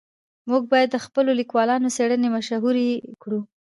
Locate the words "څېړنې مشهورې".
1.95-2.89